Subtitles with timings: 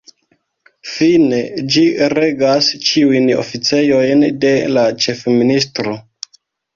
[0.91, 1.41] Fine,
[1.75, 1.83] ĝi
[2.17, 5.95] regas ĉiujn oficejojn de la ĉefministro.